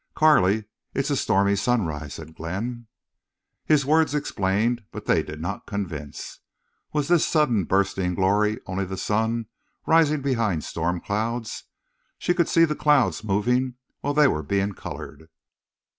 "Carley, 0.15 0.65
it's 0.95 1.11
a 1.11 1.15
stormy 1.15 1.55
sunrise," 1.55 2.15
said 2.15 2.33
Glenn. 2.33 2.87
His 3.65 3.85
words 3.85 4.15
explained, 4.15 4.83
but 4.89 5.05
they 5.05 5.21
did 5.21 5.39
not 5.39 5.67
convince. 5.67 6.39
Was 6.91 7.07
this 7.07 7.23
sudden 7.23 7.65
bursting 7.65 8.15
glory 8.15 8.59
only 8.65 8.85
the 8.85 8.97
sun 8.97 9.45
rising 9.85 10.23
behind 10.23 10.63
storm 10.63 11.01
clouds? 11.01 11.65
She 12.17 12.33
could 12.33 12.49
see 12.49 12.65
the 12.65 12.75
clouds 12.75 13.23
moving 13.23 13.75
while 13.99 14.15
they 14.15 14.27
were 14.27 14.41
being 14.41 14.73
colored. 14.73 15.29